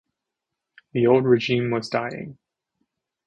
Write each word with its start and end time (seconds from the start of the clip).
The 0.93 1.05
old 1.05 1.25
regime 1.25 1.69
was 1.69 1.87
dying. 1.87 2.39